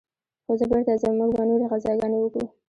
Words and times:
خو 0.45 0.53
زه 0.59 0.65
بېرته 0.71 0.93
ځم 1.01 1.13
موږ 1.19 1.29
به 1.37 1.43
نورې 1.49 1.65
غزاګانې 1.71 2.17
وكو. 2.21 2.43